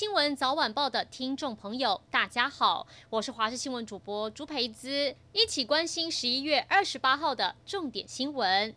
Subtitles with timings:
[0.00, 8.74] 新闻早晚报的听众朋友，大家好，我是华视新闻主播朱培姿，一起关心十一月二十八号的重点新闻。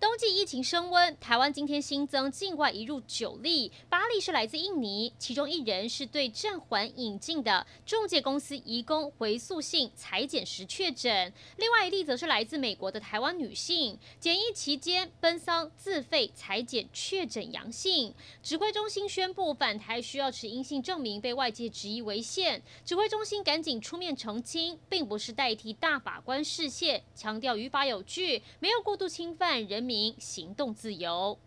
[0.00, 18.14] 冬季疫情升温，台湾今天新增境外移入九例，八例是来自印尼，其中一人是对暂缓引进的中介公司移工回溯性采检时确诊，另外一例则是来自美国的台湾女性，检疫期间奔丧自费采检确诊阳性。
[18.40, 31.38] 指挥中心宣布返台需要持阴性证明，被外界质疑违宪，指挥中心赶紧出面澄清，并不是代替大法官释宪，强调于法有据，没有过度侵犯人民行动自由。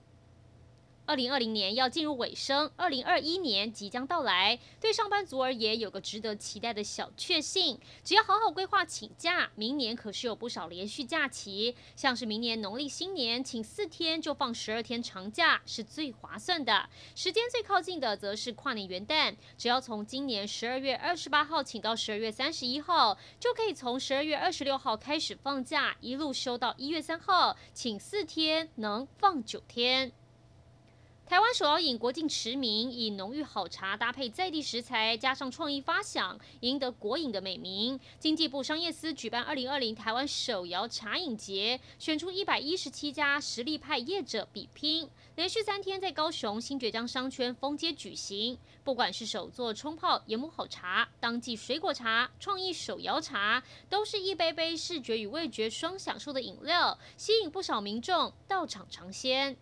[1.12, 4.58] 二零二零年要进入尾声，二零二一年即将到来。
[4.80, 11.76] 对上班族而言，有个值得期待的小确幸，只要好好规划请假，明年可是有不少连续假期。
[11.98, 16.88] 像是明年农历新年，请四天就放十二天长假，是最划算的。
[17.14, 30.14] 时间最靠近的，则是跨年元旦，只要从今年十二月二十八号请到十二月三十一号，就可以从十二月二十六号开始放假，一路休到一月三号，请四天能放九天。
[31.32, 37.98] 台湾手摇饮国境驰名，以浓郁好茶搭配在地食材，加上创意发想，赢得国饮的美名。
[38.20, 48.58] 经济部商业司举办二零二零台湾手摇茶饮节，选出一百一十七家实力派业者比拼，连续三天在高雄新崛江商圈封街举行。
[48.84, 59.56] 不管是手作冲泡研磨好茶、当季水果茶、创意手摇茶，都是一杯杯视觉与味觉双享受的饮料，吸引不少民众到场尝鲜。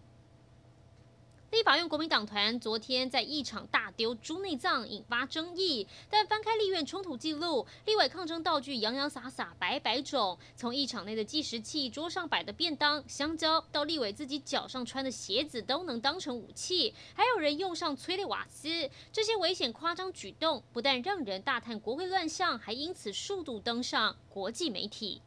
[1.69, 5.85] 法院国民党团昨天在一场大丢猪内脏，引发争议。
[6.09, 16.91] 但翻开立院冲突记录，立委抗争道具洋洋洒洒百百种，从议场内的计时器、桌上摆的便当、香蕉，到立委自己脚上穿的鞋子都能当成武器。
[17.13, 25.21] 还有人用上催泪瓦斯，这些危险夸张举动，不但让人大叹国会乱象，还因此数度登上国际媒体。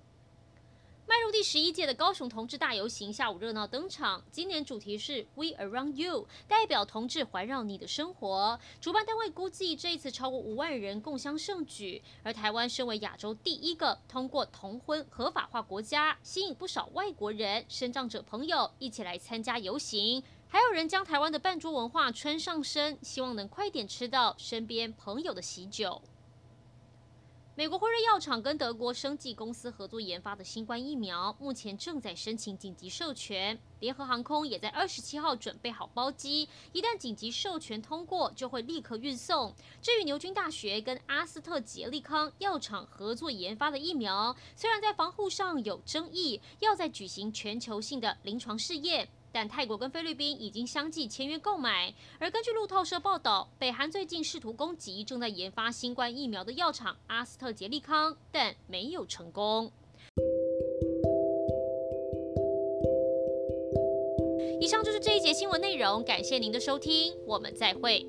[1.04, 4.22] 迈入第十一届的高雄同志大游行，下午热闹登场。
[4.30, 8.58] 今年主题是 We Around You，代表同志环绕你的生活。
[8.80, 12.00] 主办单位估计这一次超过五万人共襄盛举。
[12.22, 20.22] 而台湾身为亚洲第一个通过同婚合法化国家，吸引不少外国人、身障者朋友一起来参加游行。
[20.48, 26.00] 还有人将台湾的办桌文化穿上身，希望能快点吃到身边朋友的喜酒。
[27.54, 33.58] 美国辉瑞药厂跟德国生技公司合作研发的新冠疫苗，目前正在申请紧急授权。
[33.78, 39.54] 联合航空也在二十七号准备好包机，一旦紧急授权通过，就会立刻运送。
[39.82, 49.06] 至于牛津大学跟阿斯特捷利康药厂合作研发的疫苗，虽然在防护上有争议，要在举行全球性的临床试验。
[49.32, 59.72] 但泰国跟菲律宾已经相继签约购买，而根据路透社报道，北韩最近试图攻击正在研发新冠疫苗的药厂阿斯特杰利康，但没有成功。
[64.60, 68.06] 以上就是这一节新闻内容，感谢您的收听，我们再会。